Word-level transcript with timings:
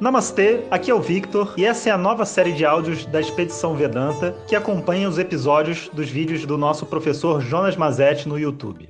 Namastê, 0.00 0.64
aqui 0.70 0.92
é 0.92 0.94
o 0.94 1.00
Victor 1.00 1.54
e 1.56 1.64
essa 1.64 1.88
é 1.88 1.92
a 1.92 1.98
nova 1.98 2.24
série 2.24 2.52
de 2.52 2.64
áudios 2.64 3.04
da 3.06 3.20
Expedição 3.20 3.74
Vedanta 3.74 4.32
que 4.46 4.54
acompanha 4.54 5.08
os 5.08 5.18
episódios 5.18 5.90
dos 5.92 6.08
vídeos 6.08 6.46
do 6.46 6.56
nosso 6.56 6.86
professor 6.86 7.40
Jonas 7.40 7.76
Mazetti 7.76 8.28
no 8.28 8.38
YouTube. 8.38 8.88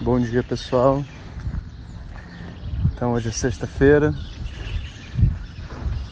Bom 0.00 0.20
dia 0.20 0.44
pessoal. 0.44 1.04
Então 2.94 3.14
hoje 3.14 3.28
é 3.28 3.32
sexta-feira 3.32 4.14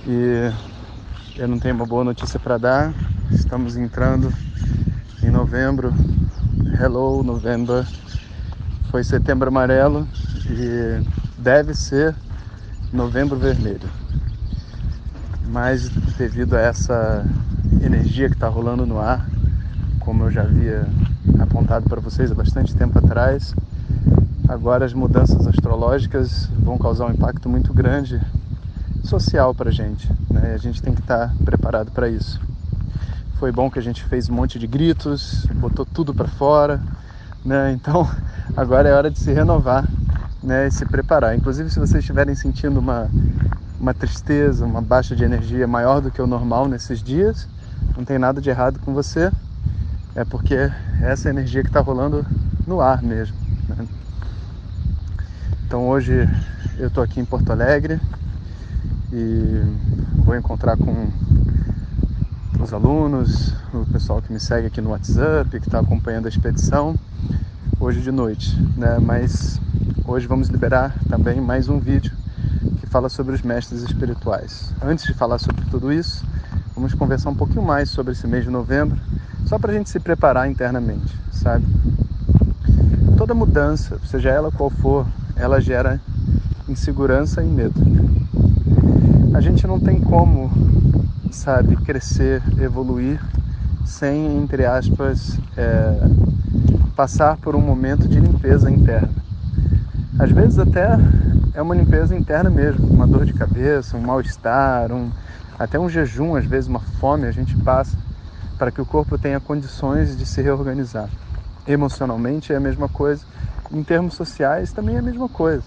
E 0.04 0.52
eu 1.36 1.46
não 1.46 1.60
tenho 1.60 1.76
uma 1.76 1.86
boa 1.86 2.02
notícia 2.02 2.40
para 2.40 2.58
dar 2.58 2.92
Estamos 3.30 3.76
entrando 3.76 4.32
em 5.22 5.30
novembro 5.30 5.92
Hello 6.80 7.22
November 7.22 7.86
Foi 8.90 9.02
setembro 9.04 9.48
amarelo 9.48 10.06
E 10.48 11.02
deve 11.38 11.74
ser 11.74 12.14
novembro 12.92 13.38
vermelho 13.38 14.00
mas 15.50 15.88
devido 16.16 16.54
a 16.54 16.60
essa 16.60 17.24
energia 17.82 18.28
que 18.28 18.34
está 18.34 18.48
rolando 18.48 18.86
no 18.86 19.00
ar, 19.00 19.28
como 19.98 20.24
eu 20.24 20.30
já 20.30 20.42
havia 20.42 20.86
apontado 21.40 21.88
para 21.88 22.00
vocês 22.00 22.30
há 22.30 22.34
bastante 22.34 22.74
tempo 22.74 22.96
atrás, 22.98 23.52
agora 24.48 24.84
as 24.84 24.94
mudanças 24.94 25.46
astrológicas 25.48 26.48
vão 26.56 26.78
causar 26.78 27.06
um 27.06 27.10
impacto 27.10 27.48
muito 27.48 27.74
grande 27.74 28.20
social 29.02 29.52
para 29.52 29.70
a 29.70 29.72
gente. 29.72 30.08
Né? 30.30 30.52
A 30.54 30.58
gente 30.58 30.80
tem 30.80 30.94
que 30.94 31.00
estar 31.00 31.28
tá 31.28 31.34
preparado 31.44 31.90
para 31.90 32.08
isso. 32.08 32.40
Foi 33.40 33.50
bom 33.50 33.70
que 33.70 33.78
a 33.78 33.82
gente 33.82 34.04
fez 34.04 34.28
um 34.28 34.34
monte 34.34 34.58
de 34.58 34.66
gritos, 34.66 35.46
botou 35.54 35.86
tudo 35.86 36.12
para 36.12 36.28
fora, 36.28 36.78
né? 37.42 37.72
Então 37.72 38.06
agora 38.54 38.86
é 38.86 38.92
hora 38.92 39.10
de 39.10 39.18
se 39.18 39.32
renovar, 39.32 39.88
né? 40.42 40.66
E 40.66 40.70
se 40.70 40.84
preparar. 40.84 41.34
Inclusive 41.34 41.70
se 41.70 41.78
vocês 41.78 42.00
estiverem 42.00 42.34
sentindo 42.34 42.78
uma 42.78 43.08
uma 43.80 43.94
tristeza, 43.94 44.66
uma 44.66 44.82
baixa 44.82 45.16
de 45.16 45.24
energia 45.24 45.66
maior 45.66 46.02
do 46.02 46.10
que 46.10 46.20
o 46.20 46.26
normal 46.26 46.68
nesses 46.68 47.02
dias, 47.02 47.48
não 47.96 48.04
tem 48.04 48.18
nada 48.18 48.42
de 48.42 48.50
errado 48.50 48.78
com 48.80 48.92
você, 48.92 49.32
é 50.14 50.22
porque 50.22 50.54
é 50.54 50.72
essa 51.00 51.30
energia 51.30 51.62
que 51.62 51.70
está 51.70 51.80
rolando 51.80 52.26
no 52.66 52.78
ar 52.82 53.02
mesmo. 53.02 53.38
Né? 53.70 53.88
Então 55.64 55.88
hoje 55.88 56.28
eu 56.76 56.88
estou 56.88 57.02
aqui 57.02 57.18
em 57.20 57.24
Porto 57.24 57.50
Alegre 57.50 57.98
e 59.10 59.62
vou 60.26 60.36
encontrar 60.36 60.76
com 60.76 61.08
os 62.62 62.72
alunos, 62.72 63.54
o 63.72 63.84
pessoal 63.92 64.20
que 64.22 64.32
me 64.32 64.40
segue 64.40 64.66
aqui 64.66 64.80
no 64.80 64.90
WhatsApp, 64.90 65.48
que 65.50 65.66
está 65.66 65.80
acompanhando 65.80 66.26
a 66.26 66.28
expedição, 66.28 66.94
hoje 67.78 68.00
de 68.00 68.10
noite. 68.10 68.56
Né? 68.76 68.98
Mas 69.00 69.60
hoje 70.06 70.26
vamos 70.26 70.48
liberar 70.48 70.94
também 71.08 71.40
mais 71.40 71.68
um 71.68 71.78
vídeo 71.78 72.20
fala 72.90 73.08
sobre 73.08 73.34
os 73.34 73.42
mestres 73.42 73.82
espirituais. 73.82 74.74
Antes 74.82 75.04
de 75.04 75.14
falar 75.14 75.38
sobre 75.38 75.64
tudo 75.66 75.92
isso, 75.92 76.24
vamos 76.74 76.92
conversar 76.92 77.30
um 77.30 77.34
pouquinho 77.34 77.62
mais 77.62 77.88
sobre 77.88 78.12
esse 78.12 78.26
mês 78.26 78.42
de 78.44 78.50
novembro, 78.50 79.00
só 79.46 79.58
para 79.60 79.70
a 79.70 79.74
gente 79.74 79.88
se 79.88 80.00
preparar 80.00 80.50
internamente, 80.50 81.16
sabe? 81.30 81.64
Toda 83.16 83.32
mudança, 83.32 83.96
seja 84.04 84.30
ela 84.30 84.50
qual 84.50 84.70
for, 84.70 85.06
ela 85.36 85.60
gera 85.60 86.00
insegurança 86.68 87.42
e 87.42 87.46
medo. 87.46 87.80
A 89.34 89.40
gente 89.40 89.66
não 89.68 89.78
tem 89.78 90.00
como, 90.00 90.39
sabe, 91.32 91.76
crescer, 91.76 92.42
evoluir 92.60 93.20
sem, 93.84 94.36
entre 94.38 94.64
aspas, 94.64 95.38
é, 95.56 95.92
passar 96.94 97.36
por 97.38 97.56
um 97.56 97.60
momento 97.60 98.06
de 98.06 98.20
limpeza 98.20 98.70
interna. 98.70 99.10
Às 100.18 100.30
vezes 100.30 100.58
até 100.58 100.98
é 101.54 101.62
uma 101.62 101.74
limpeza 101.74 102.16
interna 102.16 102.50
mesmo, 102.50 102.86
uma 102.86 103.06
dor 103.06 103.24
de 103.24 103.32
cabeça, 103.32 103.96
um 103.96 104.00
mal-estar, 104.00 104.92
um, 104.92 105.10
até 105.58 105.78
um 105.78 105.88
jejum, 105.88 106.36
às 106.36 106.44
vezes 106.44 106.68
uma 106.68 106.80
fome 106.80 107.26
a 107.26 107.32
gente 107.32 107.56
passa 107.56 107.96
para 108.58 108.70
que 108.70 108.80
o 108.80 108.86
corpo 108.86 109.16
tenha 109.16 109.40
condições 109.40 110.16
de 110.16 110.26
se 110.26 110.42
reorganizar. 110.42 111.08
Emocionalmente 111.66 112.52
é 112.52 112.56
a 112.56 112.60
mesma 112.60 112.88
coisa, 112.88 113.24
em 113.72 113.82
termos 113.82 114.14
sociais 114.14 114.72
também 114.72 114.96
é 114.96 114.98
a 114.98 115.02
mesma 115.02 115.28
coisa. 115.28 115.64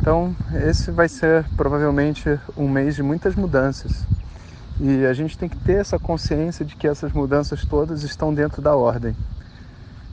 Então, 0.00 0.34
esse 0.66 0.90
vai 0.90 1.08
ser 1.08 1.44
provavelmente 1.56 2.38
um 2.56 2.68
mês 2.68 2.96
de 2.96 3.02
muitas 3.02 3.36
mudanças. 3.36 4.04
E 4.80 5.06
a 5.06 5.12
gente 5.12 5.38
tem 5.38 5.48
que 5.48 5.56
ter 5.56 5.78
essa 5.78 5.98
consciência 5.98 6.64
de 6.64 6.76
que 6.76 6.86
essas 6.86 7.12
mudanças 7.12 7.64
todas 7.64 8.02
estão 8.02 8.34
dentro 8.34 8.60
da 8.60 8.76
ordem. 8.76 9.16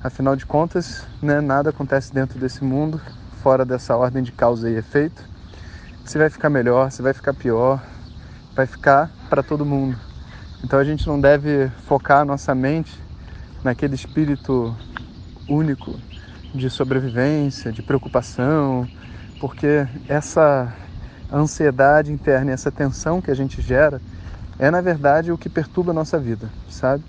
Afinal 0.01 0.35
de 0.35 0.45
contas, 0.45 1.05
né, 1.21 1.41
nada 1.41 1.69
acontece 1.69 2.13
dentro 2.13 2.39
desse 2.39 2.63
mundo 2.63 2.99
fora 3.43 3.65
dessa 3.65 3.97
ordem 3.97 4.23
de 4.23 4.31
causa 4.31 4.69
e 4.69 4.75
efeito, 4.75 5.21
se 6.05 6.17
vai 6.17 6.29
ficar 6.29 6.49
melhor, 6.49 6.89
se 6.91 7.01
vai 7.01 7.13
ficar 7.13 7.33
pior, 7.33 7.83
vai 8.55 8.65
ficar 8.65 9.11
para 9.29 9.43
todo 9.43 9.65
mundo. 9.65 9.97
Então 10.63 10.79
a 10.79 10.83
gente 10.83 11.05
não 11.05 11.19
deve 11.19 11.69
focar 11.85 12.21
a 12.21 12.25
nossa 12.25 12.55
mente 12.55 12.97
naquele 13.61 13.95
espírito 13.95 14.73
único 15.47 15.99
de 16.55 16.69
sobrevivência, 16.69 17.71
de 17.71 17.81
preocupação, 17.81 18.87
porque 19.41 19.85
essa 20.07 20.73
ansiedade 21.31 22.13
interna, 22.13 22.51
essa 22.51 22.71
tensão 22.71 23.21
que 23.21 23.29
a 23.29 23.35
gente 23.35 23.61
gera, 23.61 24.01
é 24.63 24.71
na 24.71 24.79
verdade 24.79 25.29
o 25.29 25.37
que 25.37 25.49
perturba 25.49 25.91
a 25.91 25.93
nossa 25.93 26.17
vida, 26.17 26.49
sabe? 26.69 27.03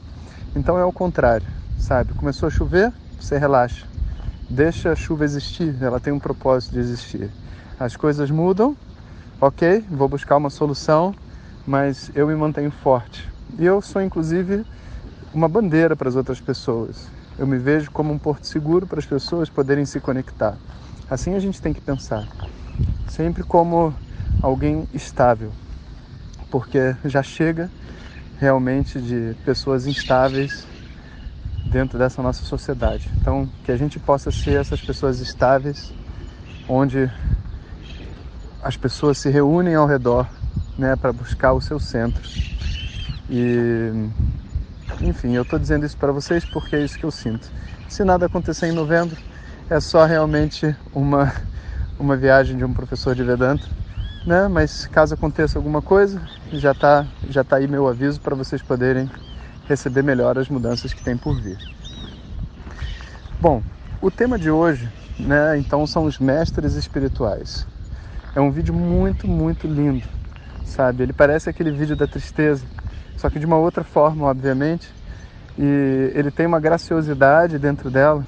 Então 0.57 0.77
é 0.77 0.85
o 0.85 0.93
contrário, 0.93 1.47
sabe? 1.79 2.13
Começou 2.13 2.49
a 2.49 2.51
chover, 2.51 2.93
você 3.17 3.39
relaxa. 3.39 3.87
Deixa 4.51 4.91
a 4.91 4.97
chuva 4.97 5.25
existir, 5.25 5.73
ela 5.81 6.01
tem 6.01 6.13
um 6.13 6.19
propósito 6.19 6.73
de 6.73 6.81
existir. 6.81 7.31
As 7.79 7.97
coisas 7.97 8.29
mudam, 8.29 8.77
ok, 9.41 9.85
vou 9.89 10.09
buscar 10.09 10.37
uma 10.37 10.51
solução, 10.51 11.15
mas 11.65 12.11
eu 12.17 12.27
me 12.27 12.35
mantenho 12.35 12.73
forte. 12.73 13.31
E 13.57 13.65
eu 13.65 13.81
sou, 13.81 14.03
inclusive, 14.03 14.67
uma 15.33 15.49
bandeira 15.49 15.95
para 15.95 16.09
as 16.09 16.17
outras 16.17 16.41
pessoas. 16.41 17.09
Eu 17.39 17.47
me 17.47 17.57
vejo 17.57 17.89
como 17.93 18.13
um 18.13 18.19
porto 18.19 18.49
seguro 18.49 18.85
para 18.85 18.99
as 18.99 19.07
pessoas 19.07 19.49
poderem 19.49 19.85
se 19.85 20.01
conectar. 20.01 20.59
Assim 21.09 21.37
a 21.37 21.39
gente 21.39 21.63
tem 21.63 21.73
que 21.73 21.81
pensar. 21.81 22.27
Sempre 23.07 23.45
como 23.45 23.95
alguém 24.43 24.89
estável. 24.93 25.53
Porque 26.55 26.95
já 27.05 27.21
chega 27.21 27.69
realmente 28.39 29.01
de 29.01 29.35
pessoas 29.45 29.89
instáveis 29.89 30.69
dentro 31.65 31.99
dessa 31.99 32.23
nossa 32.23 32.45
sociedade. 32.45 33.11
Então, 33.21 33.51
que 33.65 33.73
a 33.73 33.77
gente 33.77 33.99
possa 33.99 34.31
ser 34.31 34.61
essas 34.61 34.81
pessoas 34.81 35.19
estáveis, 35.19 35.93
onde 36.69 37.11
as 38.63 38.77
pessoas 38.77 39.19
se 39.19 39.29
reúnem 39.29 39.75
ao 39.75 39.85
redor, 39.85 40.29
né, 40.79 40.95
para 40.95 41.13
buscar 41.13 41.55
o 41.55 41.61
seu 41.61 41.81
centro. 41.81 42.23
E, 43.29 43.91
enfim, 45.01 45.35
eu 45.35 45.43
estou 45.43 45.59
dizendo 45.59 45.85
isso 45.85 45.97
para 45.97 46.13
vocês 46.13 46.45
porque 46.45 46.77
é 46.77 46.85
isso 46.85 46.97
que 46.97 47.05
eu 47.05 47.11
sinto. 47.11 47.51
Se 47.89 48.05
nada 48.05 48.27
acontecer 48.27 48.69
em 48.69 48.73
novembro, 48.73 49.17
é 49.69 49.81
só 49.81 50.05
realmente 50.05 50.73
uma 50.95 51.33
uma 51.99 52.17
viagem 52.17 52.57
de 52.57 52.65
um 52.65 52.73
professor 52.73 53.15
de 53.15 53.23
Vedanta, 53.23 53.67
né? 54.27 54.49
Mas 54.49 54.87
caso 54.87 55.15
aconteça 55.15 55.59
alguma 55.59 55.83
coisa, 55.83 56.21
já 56.53 56.73
está 56.73 57.07
já 57.29 57.45
tá 57.45 57.57
aí 57.57 57.69
meu 57.69 57.87
aviso 57.87 58.21
para 58.21 58.35
vocês 58.35 58.63
poderem 58.63 59.11
receber 59.69 60.03
melhor 60.03 60.39
as 60.39 60.49
mudanças 60.49 60.93
que 60.93 61.03
tem 61.03 61.17
por 61.17 61.41
vir. 61.41 61.59
Bom, 63.41 63.63
o 64.01 64.11
tema 64.11 64.39
de 64.39 64.51
hoje, 64.51 64.89
né, 65.19 65.59
então 65.59 65.87
são 65.87 66.05
os 66.05 66.19
mestres 66.19 66.75
espirituais. 66.75 67.67
É 68.35 68.41
um 68.41 68.51
vídeo 68.51 68.75
muito, 68.75 69.29
muito 69.29 69.67
lindo, 69.67 70.07
sabe? 70.65 71.03
Ele 71.03 71.13
parece 71.13 71.49
aquele 71.49 71.71
vídeo 71.71 71.97
da 71.97 72.07
tristeza, 72.07 72.65
só 73.17 73.31
que 73.31 73.39
de 73.39 73.47
uma 73.47 73.57
outra 73.57 73.85
forma, 73.85 74.27
obviamente. 74.27 74.91
E 75.57 76.11
ele 76.15 76.33
tem 76.33 76.47
uma 76.47 76.59
graciosidade 76.59 77.59
dentro 77.59 77.91
dela, 77.91 78.27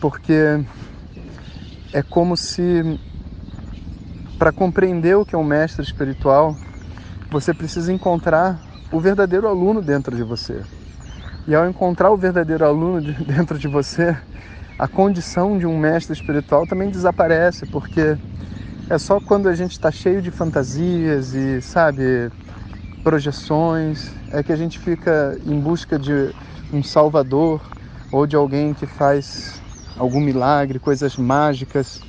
porque 0.00 0.64
é 1.92 2.02
como 2.02 2.36
se 2.36 2.98
para 4.40 4.52
compreender 4.52 5.14
o 5.18 5.24
que 5.26 5.34
é 5.34 5.38
um 5.38 5.44
mestre 5.44 5.84
espiritual, 5.84 6.56
você 7.30 7.52
precisa 7.52 7.92
encontrar 7.92 8.58
o 8.90 8.98
verdadeiro 8.98 9.46
aluno 9.46 9.82
dentro 9.82 10.16
de 10.16 10.22
você. 10.22 10.62
E 11.46 11.54
ao 11.54 11.68
encontrar 11.68 12.10
o 12.10 12.16
verdadeiro 12.16 12.64
aluno 12.64 13.02
dentro 13.22 13.58
de 13.58 13.68
você, 13.68 14.16
a 14.78 14.88
condição 14.88 15.58
de 15.58 15.66
um 15.66 15.78
mestre 15.78 16.14
espiritual 16.14 16.66
também 16.66 16.88
desaparece, 16.88 17.66
porque 17.66 18.16
é 18.88 18.96
só 18.96 19.20
quando 19.20 19.46
a 19.46 19.54
gente 19.54 19.72
está 19.72 19.90
cheio 19.90 20.22
de 20.22 20.30
fantasias 20.30 21.34
e, 21.34 21.60
sabe, 21.60 22.32
projeções, 23.04 24.10
é 24.32 24.42
que 24.42 24.54
a 24.54 24.56
gente 24.56 24.78
fica 24.78 25.38
em 25.44 25.60
busca 25.60 25.98
de 25.98 26.34
um 26.72 26.82
salvador 26.82 27.60
ou 28.10 28.26
de 28.26 28.36
alguém 28.36 28.72
que 28.72 28.86
faz 28.86 29.60
algum 29.98 30.18
milagre, 30.18 30.78
coisas 30.78 31.18
mágicas 31.18 32.00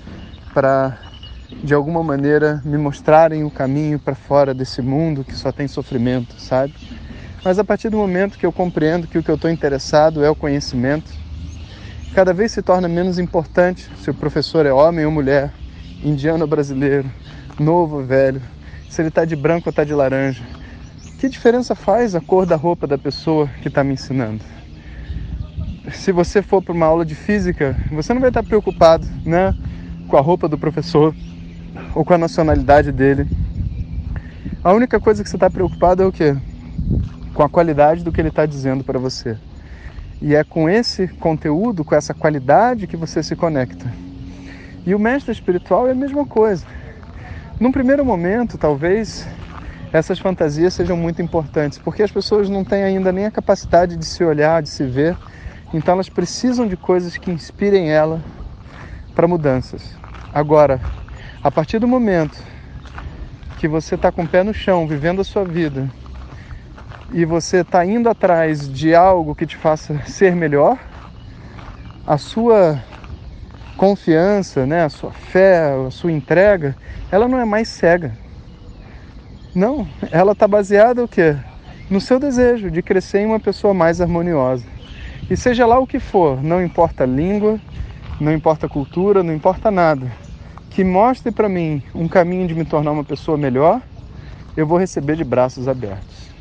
para 0.53 1.10
de 1.63 1.73
alguma 1.73 2.03
maneira 2.03 2.61
me 2.65 2.77
mostrarem 2.77 3.43
o 3.43 3.51
caminho 3.51 3.99
para 3.99 4.15
fora 4.15 4.53
desse 4.53 4.81
mundo 4.81 5.23
que 5.23 5.35
só 5.35 5.51
tem 5.51 5.67
sofrimento, 5.67 6.39
sabe? 6.39 6.73
Mas 7.43 7.59
a 7.59 7.63
partir 7.63 7.89
do 7.89 7.97
momento 7.97 8.37
que 8.37 8.45
eu 8.45 8.51
compreendo 8.51 9.07
que 9.07 9.17
o 9.17 9.23
que 9.23 9.29
eu 9.29 9.35
estou 9.35 9.49
interessado 9.49 10.23
é 10.23 10.29
o 10.29 10.35
conhecimento, 10.35 11.11
cada 12.13 12.33
vez 12.33 12.51
se 12.51 12.61
torna 12.61 12.87
menos 12.87 13.19
importante 13.19 13.89
se 14.01 14.09
o 14.09 14.13
professor 14.13 14.65
é 14.65 14.73
homem 14.73 15.05
ou 15.05 15.11
mulher, 15.11 15.51
indiano 16.03 16.43
ou 16.43 16.47
brasileiro, 16.47 17.09
novo 17.59 17.97
ou 17.97 18.05
velho, 18.05 18.41
se 18.89 19.01
ele 19.01 19.09
está 19.09 19.25
de 19.25 19.35
branco 19.35 19.69
ou 19.69 19.71
está 19.71 19.83
de 19.83 19.93
laranja. 19.93 20.43
Que 21.19 21.29
diferença 21.29 21.75
faz 21.75 22.15
a 22.15 22.21
cor 22.21 22.45
da 22.45 22.55
roupa 22.55 22.87
da 22.87 22.97
pessoa 22.97 23.47
que 23.61 23.67
está 23.67 23.83
me 23.83 23.93
ensinando? 23.93 24.43
Se 25.93 26.11
você 26.11 26.41
for 26.41 26.61
para 26.61 26.73
uma 26.73 26.85
aula 26.85 27.05
de 27.05 27.15
física, 27.15 27.75
você 27.91 28.13
não 28.13 28.21
vai 28.21 28.29
estar 28.29 28.43
preocupado 28.43 29.05
né, 29.25 29.53
com 30.07 30.17
a 30.17 30.21
roupa 30.21 30.47
do 30.47 30.57
professor 30.57 31.15
ou 31.93 32.05
com 32.05 32.13
a 32.13 32.17
nacionalidade 32.17 32.91
dele. 32.91 33.27
A 34.63 34.73
única 34.73 34.99
coisa 34.99 35.23
que 35.23 35.29
você 35.29 35.35
está 35.35 35.49
preocupado 35.49 36.03
é 36.03 36.05
o 36.05 36.11
quê? 36.11 36.35
Com 37.33 37.43
a 37.43 37.49
qualidade 37.49 38.03
do 38.03 38.11
que 38.11 38.21
ele 38.21 38.29
está 38.29 38.45
dizendo 38.45 38.83
para 38.83 38.99
você. 38.99 39.37
E 40.21 40.35
é 40.35 40.43
com 40.43 40.69
esse 40.69 41.07
conteúdo, 41.07 41.83
com 41.83 41.95
essa 41.95 42.13
qualidade 42.13 42.85
que 42.85 42.95
você 42.95 43.23
se 43.23 43.35
conecta. 43.35 43.91
E 44.85 44.93
o 44.93 44.99
mestre 44.99 45.31
espiritual 45.31 45.87
é 45.87 45.91
a 45.91 45.95
mesma 45.95 46.25
coisa. 46.25 46.65
Num 47.59 47.71
primeiro 47.71 48.05
momento, 48.05 48.57
talvez 48.57 49.27
essas 49.93 50.19
fantasias 50.19 50.73
sejam 50.73 50.95
muito 50.95 51.21
importantes, 51.21 51.77
porque 51.77 52.01
as 52.01 52.11
pessoas 52.11 52.49
não 52.49 52.63
têm 52.63 52.83
ainda 52.83 53.11
nem 53.11 53.25
a 53.25 53.31
capacidade 53.31 53.97
de 53.97 54.05
se 54.05 54.23
olhar, 54.23 54.61
de 54.61 54.69
se 54.69 54.85
ver, 54.85 55.17
então 55.73 55.95
elas 55.95 56.09
precisam 56.09 56.67
de 56.67 56.77
coisas 56.77 57.17
que 57.17 57.29
inspirem 57.29 57.91
ela 57.91 58.21
para 59.13 59.27
mudanças. 59.27 59.95
Agora, 60.33 60.79
a 61.43 61.49
partir 61.49 61.79
do 61.79 61.87
momento 61.87 62.37
que 63.57 63.67
você 63.67 63.95
está 63.95 64.11
com 64.11 64.23
o 64.23 64.27
pé 64.27 64.43
no 64.43 64.53
chão, 64.53 64.87
vivendo 64.87 65.21
a 65.21 65.23
sua 65.23 65.43
vida, 65.43 65.89
e 67.11 67.25
você 67.25 67.57
está 67.57 67.83
indo 67.85 68.09
atrás 68.09 68.71
de 68.71 68.93
algo 68.93 69.33
que 69.33 69.45
te 69.45 69.57
faça 69.57 69.99
ser 70.05 70.35
melhor, 70.35 70.77
a 72.05 72.17
sua 72.17 72.79
confiança, 73.75 74.65
né, 74.65 74.83
a 74.83 74.89
sua 74.89 75.11
fé, 75.11 75.73
a 75.87 75.89
sua 75.89 76.11
entrega, 76.11 76.75
ela 77.11 77.27
não 77.27 77.39
é 77.39 77.45
mais 77.45 77.67
cega. 77.69 78.15
Não, 79.53 79.87
ela 80.11 80.33
está 80.33 80.47
baseada 80.47 81.03
o 81.03 81.07
quê? 81.07 81.35
No 81.89 81.99
seu 81.99 82.19
desejo 82.19 82.69
de 82.69 82.81
crescer 82.81 83.19
em 83.19 83.25
uma 83.25 83.39
pessoa 83.39 83.73
mais 83.73 83.99
harmoniosa. 83.99 84.65
E 85.29 85.35
seja 85.35 85.65
lá 85.65 85.79
o 85.79 85.87
que 85.87 85.99
for, 85.99 86.41
não 86.43 86.63
importa 86.63 87.05
língua, 87.05 87.59
não 88.19 88.31
importa 88.31 88.69
cultura, 88.69 89.23
não 89.23 89.33
importa 89.33 89.71
nada, 89.71 90.11
que 90.71 90.83
mostre 90.83 91.31
para 91.31 91.47
mim 91.47 91.83
um 91.93 92.07
caminho 92.07 92.47
de 92.47 92.55
me 92.55 92.65
tornar 92.65 92.91
uma 92.91 93.03
pessoa 93.03 93.37
melhor, 93.37 93.81
eu 94.57 94.65
vou 94.65 94.77
receber 94.77 95.15
de 95.15 95.23
braços 95.23 95.67
abertos. 95.67 96.31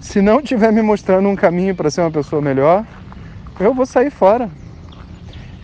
Se 0.00 0.22
não 0.22 0.40
estiver 0.40 0.72
me 0.72 0.80
mostrando 0.80 1.28
um 1.28 1.36
caminho 1.36 1.74
para 1.74 1.90
ser 1.90 2.00
uma 2.00 2.10
pessoa 2.10 2.40
melhor, 2.40 2.86
eu 3.58 3.74
vou 3.74 3.84
sair 3.84 4.10
fora. 4.10 4.48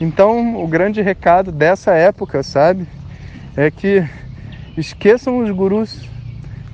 Então, 0.01 0.63
o 0.63 0.69
grande 0.69 1.01
recado 1.01 1.51
dessa 1.51 1.95
época, 1.95 2.43
sabe, 2.43 2.87
é 3.57 3.71
que 3.71 4.07
esqueçam 4.77 5.39
os 5.39 5.51
gurus, 5.51 6.07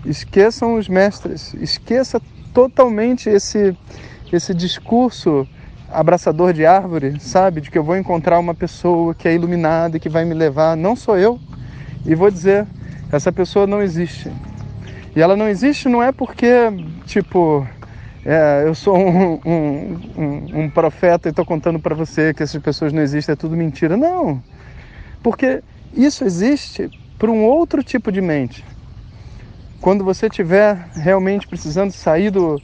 esqueçam 0.04 0.74
os 0.74 0.88
mestres, 0.88 1.54
esqueça 1.54 2.20
totalmente 2.52 3.28
esse 3.28 3.76
esse 4.32 4.54
discurso 4.54 5.46
abraçador 5.92 6.52
de 6.52 6.64
árvore, 6.64 7.20
sabe, 7.20 7.60
de 7.60 7.70
que 7.70 7.78
eu 7.78 7.84
vou 7.84 7.96
encontrar 7.96 8.38
uma 8.38 8.54
pessoa 8.54 9.14
que 9.14 9.28
é 9.28 9.34
iluminada 9.34 9.96
e 9.96 10.00
que 10.00 10.08
vai 10.08 10.24
me 10.24 10.34
levar, 10.34 10.76
não 10.76 10.96
sou 10.96 11.18
eu. 11.18 11.38
E 12.04 12.14
vou 12.14 12.30
dizer, 12.30 12.66
essa 13.12 13.30
pessoa 13.30 13.66
não 13.66 13.82
existe. 13.82 14.30
E 15.14 15.20
ela 15.20 15.36
não 15.36 15.48
existe 15.48 15.88
não 15.88 16.02
é 16.02 16.10
porque, 16.10 16.48
tipo, 17.04 17.66
é, 18.24 18.62
eu 18.64 18.74
sou 18.74 18.96
um, 18.96 19.40
um, 19.44 20.00
um, 20.16 20.60
um 20.62 20.70
profeta 20.70 21.28
e 21.28 21.30
estou 21.30 21.44
contando 21.44 21.78
para 21.78 21.94
você 21.94 22.32
que 22.32 22.42
essas 22.42 22.60
pessoas 22.62 22.92
não 22.92 23.02
existem, 23.02 23.32
é 23.32 23.36
tudo 23.36 23.56
mentira. 23.56 23.96
Não. 23.96 24.42
Porque 25.22 25.62
isso 25.94 26.24
existe 26.24 26.90
para 27.18 27.30
um 27.30 27.44
outro 27.44 27.82
tipo 27.82 28.10
de 28.10 28.20
mente. 28.20 28.64
Quando 29.80 30.04
você 30.04 30.26
estiver 30.26 30.74
realmente 30.94 31.46
precisando 31.46 31.92
sair 31.92 32.30
do, 32.30 32.60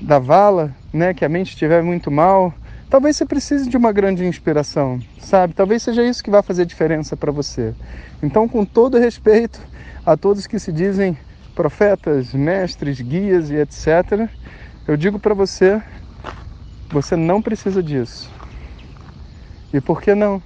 da 0.00 0.18
vala, 0.18 0.74
né, 0.92 1.14
que 1.14 1.24
a 1.24 1.28
mente 1.28 1.50
estiver 1.50 1.82
muito 1.82 2.10
mal, 2.10 2.52
talvez 2.94 3.16
você 3.16 3.26
precise 3.26 3.68
de 3.68 3.76
uma 3.76 3.90
grande 3.90 4.24
inspiração, 4.24 5.00
sabe? 5.18 5.52
Talvez 5.52 5.82
seja 5.82 6.04
isso 6.04 6.22
que 6.22 6.30
vai 6.30 6.44
fazer 6.44 6.64
diferença 6.64 7.16
para 7.16 7.32
você. 7.32 7.74
Então, 8.22 8.48
com 8.48 8.64
todo 8.64 9.00
respeito 9.00 9.60
a 10.06 10.16
todos 10.16 10.46
que 10.46 10.60
se 10.60 10.70
dizem 10.70 11.18
profetas, 11.56 12.32
mestres, 12.32 13.00
guias 13.00 13.50
e 13.50 13.56
etc. 13.56 14.30
Eu 14.86 14.96
digo 14.96 15.18
para 15.18 15.34
você, 15.34 15.82
você 16.88 17.16
não 17.16 17.42
precisa 17.42 17.82
disso. 17.82 18.30
E 19.72 19.80
por 19.80 20.00
que 20.00 20.14
não? 20.14 20.40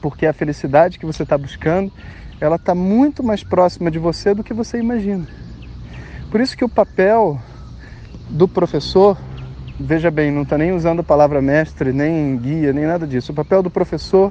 Porque 0.00 0.24
a 0.24 0.32
felicidade 0.32 0.98
que 0.98 1.04
você 1.04 1.24
está 1.24 1.36
buscando, 1.36 1.92
ela 2.40 2.56
está 2.56 2.74
muito 2.74 3.22
mais 3.22 3.44
próxima 3.44 3.90
de 3.90 3.98
você 3.98 4.32
do 4.32 4.42
que 4.42 4.54
você 4.54 4.78
imagina. 4.78 5.28
Por 6.30 6.40
isso 6.40 6.56
que 6.56 6.64
o 6.64 6.70
papel 6.70 7.38
do 8.30 8.48
professor, 8.48 9.18
veja 9.80 10.10
bem, 10.10 10.30
não 10.30 10.42
está 10.42 10.58
nem 10.58 10.72
usando 10.72 11.00
a 11.00 11.02
palavra 11.02 11.40
mestre, 11.40 11.90
nem 11.92 12.36
guia, 12.36 12.72
nem 12.72 12.84
nada 12.84 13.06
disso. 13.06 13.32
O 13.32 13.34
papel 13.34 13.62
do 13.62 13.70
professor 13.70 14.30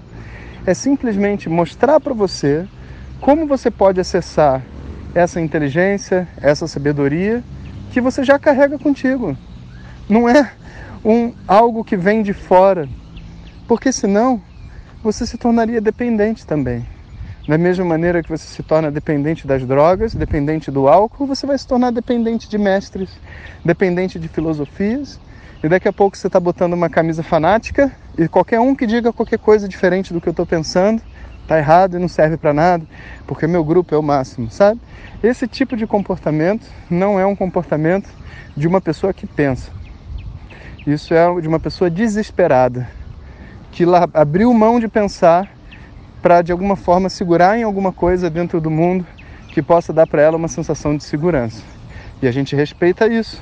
é 0.65 0.73
simplesmente 0.75 1.49
mostrar 1.49 1.99
para 1.99 2.13
você 2.13 2.67
como 3.19 3.47
você 3.47 3.71
pode 3.71 3.99
acessar 3.99 4.61
essa 5.15 5.41
inteligência, 5.41 6.27
essa 6.39 6.67
sabedoria 6.67 7.43
que 7.91 7.99
você 7.99 8.23
já 8.23 8.37
carrega 8.37 8.77
contigo. 8.77 9.35
Não 10.07 10.29
é 10.29 10.51
um 11.03 11.33
algo 11.47 11.83
que 11.83 11.97
vem 11.97 12.21
de 12.21 12.31
fora, 12.31 12.87
porque 13.67 13.91
senão 13.91 14.39
você 15.01 15.25
se 15.25 15.37
tornaria 15.37 15.81
dependente 15.81 16.45
também. 16.45 16.85
Da 17.47 17.57
mesma 17.57 17.83
maneira 17.83 18.21
que 18.21 18.29
você 18.29 18.45
se 18.45 18.61
torna 18.61 18.91
dependente 18.91 19.47
das 19.47 19.65
drogas, 19.65 20.13
dependente 20.13 20.69
do 20.69 20.87
álcool, 20.87 21.25
você 21.25 21.47
vai 21.47 21.57
se 21.57 21.65
tornar 21.65 21.91
dependente 21.91 22.47
de 22.47 22.59
mestres, 22.59 23.09
dependente 23.65 24.19
de 24.19 24.27
filosofias. 24.27 25.19
E 25.61 25.67
daqui 25.67 25.87
a 25.89 25.93
pouco 25.93 26.15
você 26.15 26.27
está 26.27 26.39
botando 26.39 26.73
uma 26.73 26.89
camisa 26.89 27.21
fanática 27.21 27.91
e 28.17 28.29
qualquer 28.29 28.61
um 28.61 28.73
que 28.73 28.87
diga 28.87 29.11
qualquer 29.11 29.39
coisa 29.39 29.67
diferente 29.67 30.13
do 30.13 30.21
que 30.21 30.29
eu 30.29 30.31
estou 30.31 30.45
pensando, 30.45 31.01
tá 31.47 31.57
errado 31.57 31.97
e 31.97 31.99
não 31.99 32.07
serve 32.07 32.37
para 32.37 32.53
nada, 32.53 32.85
porque 33.27 33.45
meu 33.45 33.63
grupo 33.63 33.93
é 33.93 33.97
o 33.97 34.03
máximo, 34.03 34.49
sabe? 34.49 34.79
Esse 35.21 35.47
tipo 35.47 35.75
de 35.75 35.85
comportamento 35.85 36.65
não 36.89 37.19
é 37.19 37.25
um 37.25 37.35
comportamento 37.35 38.09
de 38.55 38.67
uma 38.67 38.79
pessoa 38.79 39.13
que 39.13 39.27
pensa. 39.27 39.71
Isso 40.87 41.13
é 41.13 41.41
de 41.41 41.47
uma 41.47 41.59
pessoa 41.59 41.89
desesperada, 41.89 42.89
que 43.71 43.83
abriu 44.13 44.53
mão 44.53 44.79
de 44.79 44.87
pensar 44.87 45.49
para 46.21 46.41
de 46.41 46.53
alguma 46.53 46.77
forma 46.77 47.09
segurar 47.09 47.57
em 47.57 47.63
alguma 47.63 47.91
coisa 47.91 48.29
dentro 48.29 48.61
do 48.61 48.69
mundo 48.69 49.05
que 49.51 49.61
possa 49.61 49.91
dar 49.91 50.07
para 50.07 50.21
ela 50.21 50.37
uma 50.37 50.47
sensação 50.47 50.95
de 50.95 51.03
segurança. 51.03 51.61
E 52.21 52.27
a 52.27 52.31
gente 52.31 52.55
respeita 52.55 53.07
isso. 53.07 53.41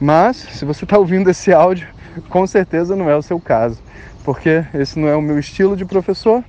Mas 0.00 0.36
se 0.36 0.64
você 0.64 0.84
está 0.84 0.98
ouvindo 0.98 1.30
esse 1.30 1.52
áudio, 1.52 1.88
com 2.28 2.46
certeza 2.46 2.94
não 2.94 3.10
é 3.10 3.16
o 3.16 3.22
seu 3.22 3.40
caso, 3.40 3.82
porque 4.24 4.64
esse 4.74 4.98
não 4.98 5.08
é 5.08 5.16
o 5.16 5.22
meu 5.22 5.38
estilo 5.38 5.76
de 5.76 5.84
professor 5.84 6.44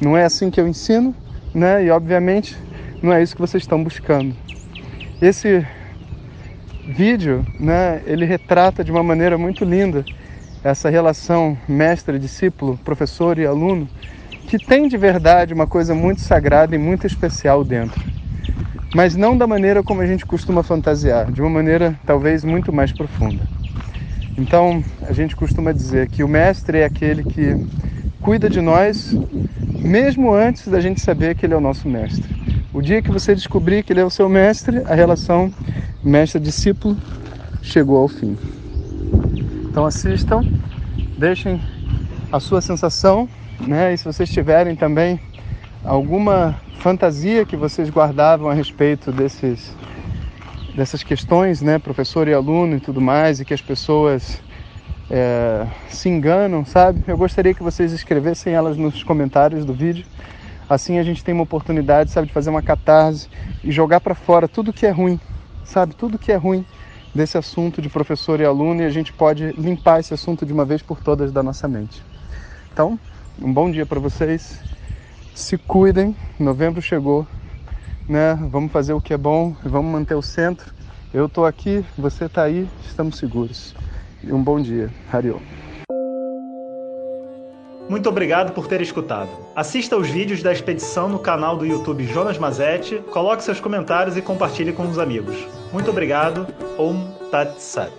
não 0.00 0.16
é 0.16 0.24
assim 0.24 0.50
que 0.50 0.60
eu 0.60 0.68
ensino, 0.68 1.14
né? 1.52 1.84
E 1.84 1.90
obviamente 1.90 2.56
não 3.02 3.12
é 3.12 3.22
isso 3.22 3.34
que 3.34 3.40
vocês 3.40 3.62
estão 3.62 3.82
buscando. 3.82 4.36
Esse 5.20 5.66
vídeo, 6.86 7.46
né, 7.58 8.02
ele 8.04 8.24
retrata 8.24 8.84
de 8.84 8.90
uma 8.90 9.02
maneira 9.02 9.38
muito 9.38 9.64
linda 9.64 10.04
essa 10.62 10.90
relação 10.90 11.56
mestre-discípulo, 11.68 12.78
professor 12.84 13.38
e 13.38 13.46
aluno, 13.46 13.88
que 14.46 14.58
tem 14.58 14.88
de 14.88 14.96
verdade 14.96 15.54
uma 15.54 15.66
coisa 15.66 15.94
muito 15.94 16.20
sagrada 16.20 16.74
e 16.74 16.78
muito 16.78 17.06
especial 17.06 17.62
dentro. 17.64 18.13
Mas 18.94 19.16
não 19.16 19.36
da 19.36 19.46
maneira 19.46 19.82
como 19.82 20.00
a 20.00 20.06
gente 20.06 20.24
costuma 20.24 20.62
fantasiar, 20.62 21.30
de 21.32 21.40
uma 21.40 21.50
maneira 21.50 21.98
talvez 22.06 22.44
muito 22.44 22.72
mais 22.72 22.92
profunda. 22.92 23.42
Então, 24.38 24.82
a 25.02 25.12
gente 25.12 25.34
costuma 25.34 25.72
dizer 25.72 26.08
que 26.08 26.22
o 26.22 26.28
mestre 26.28 26.78
é 26.78 26.84
aquele 26.84 27.24
que 27.24 27.66
cuida 28.20 28.48
de 28.48 28.60
nós 28.60 29.16
mesmo 29.84 30.32
antes 30.32 30.68
da 30.68 30.80
gente 30.80 31.00
saber 31.00 31.34
que 31.34 31.44
ele 31.44 31.54
é 31.54 31.56
o 31.56 31.60
nosso 31.60 31.88
mestre. 31.88 32.34
O 32.72 32.80
dia 32.80 33.02
que 33.02 33.10
você 33.10 33.34
descobrir 33.34 33.82
que 33.82 33.92
ele 33.92 34.00
é 34.00 34.04
o 34.04 34.10
seu 34.10 34.28
mestre, 34.28 34.78
a 34.86 34.94
relação 34.94 35.52
mestre-discípulo 36.02 36.96
chegou 37.62 37.98
ao 37.98 38.08
fim. 38.08 38.36
Então 39.68 39.84
assistam, 39.84 40.42
deixem 41.18 41.60
a 42.32 42.40
sua 42.40 42.60
sensação, 42.60 43.28
né? 43.60 43.92
E 43.92 43.98
se 43.98 44.04
vocês 44.04 44.30
tiverem 44.30 44.74
também 44.74 45.20
alguma 45.84 46.58
fantasia 46.78 47.44
que 47.44 47.56
vocês 47.56 47.90
guardavam 47.90 48.48
a 48.48 48.54
respeito 48.54 49.12
desses 49.12 49.74
dessas 50.74 51.04
questões, 51.04 51.62
né, 51.62 51.78
professor 51.78 52.26
e 52.26 52.34
aluno 52.34 52.76
e 52.76 52.80
tudo 52.80 53.00
mais, 53.00 53.38
e 53.38 53.44
que 53.44 53.54
as 53.54 53.62
pessoas 53.62 54.42
é, 55.08 55.64
se 55.88 56.08
enganam, 56.08 56.64
sabe? 56.64 57.04
Eu 57.06 57.16
gostaria 57.16 57.54
que 57.54 57.62
vocês 57.62 57.92
escrevessem 57.92 58.54
elas 58.54 58.76
nos 58.76 59.04
comentários 59.04 59.64
do 59.64 59.72
vídeo. 59.72 60.04
Assim 60.68 60.98
a 60.98 61.04
gente 61.04 61.22
tem 61.22 61.32
uma 61.32 61.44
oportunidade, 61.44 62.10
sabe, 62.10 62.26
de 62.26 62.32
fazer 62.32 62.50
uma 62.50 62.60
catarse 62.60 63.28
e 63.62 63.70
jogar 63.70 64.00
para 64.00 64.16
fora 64.16 64.48
tudo 64.48 64.72
que 64.72 64.84
é 64.84 64.90
ruim, 64.90 65.20
sabe? 65.64 65.94
Tudo 65.94 66.18
que 66.18 66.32
é 66.32 66.36
ruim 66.36 66.66
desse 67.14 67.38
assunto 67.38 67.80
de 67.80 67.88
professor 67.88 68.40
e 68.40 68.44
aluno 68.44 68.82
e 68.82 68.84
a 68.84 68.90
gente 68.90 69.12
pode 69.12 69.52
limpar 69.52 70.00
esse 70.00 70.12
assunto 70.12 70.44
de 70.44 70.52
uma 70.52 70.64
vez 70.64 70.82
por 70.82 71.00
todas 71.00 71.30
da 71.30 71.42
nossa 71.42 71.68
mente. 71.68 72.02
Então, 72.72 72.98
um 73.40 73.52
bom 73.52 73.70
dia 73.70 73.86
para 73.86 74.00
vocês. 74.00 74.73
Se 75.34 75.58
cuidem, 75.58 76.16
novembro 76.38 76.80
chegou, 76.80 77.26
né? 78.08 78.38
Vamos 78.50 78.70
fazer 78.70 78.92
o 78.92 79.00
que 79.00 79.12
é 79.12 79.16
bom, 79.16 79.54
vamos 79.64 79.92
manter 79.92 80.14
o 80.14 80.22
centro. 80.22 80.72
Eu 81.12 81.26
estou 81.26 81.44
aqui, 81.44 81.84
você 81.98 82.26
está 82.26 82.44
aí, 82.44 82.68
estamos 82.86 83.18
seguros. 83.18 83.74
Um 84.24 84.42
bom 84.42 84.60
dia. 84.60 84.90
Hariom. 85.12 85.40
Muito 87.88 88.08
obrigado 88.08 88.52
por 88.52 88.66
ter 88.66 88.80
escutado. 88.80 89.28
Assista 89.54 89.96
os 89.96 90.08
vídeos 90.08 90.42
da 90.42 90.52
expedição 90.52 91.08
no 91.08 91.18
canal 91.18 91.56
do 91.56 91.66
YouTube 91.66 92.04
Jonas 92.06 92.38
Mazetti, 92.38 92.98
coloque 93.12 93.42
seus 93.42 93.60
comentários 93.60 94.16
e 94.16 94.22
compartilhe 94.22 94.72
com 94.72 94.88
os 94.88 94.98
amigos. 94.98 95.36
Muito 95.72 95.90
obrigado. 95.90 96.46
Om 96.78 97.10
Tat 97.30 97.58
Sat. 97.58 97.92